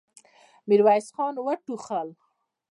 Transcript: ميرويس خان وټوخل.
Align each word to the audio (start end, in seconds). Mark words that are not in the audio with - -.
ميرويس 0.67 1.07
خان 1.15 1.35
وټوخل. 1.45 2.09